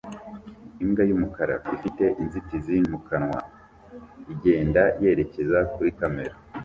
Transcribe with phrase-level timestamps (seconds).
[0.83, 3.39] Imbwa yumukara ifite inzitizi mu kanwa
[4.33, 6.33] igenda yerekeza kuri kamera